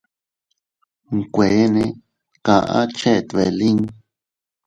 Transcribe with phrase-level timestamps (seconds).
[1.17, 1.83] Nkueene
[2.45, 3.79] kaʼa chet beʼe lin.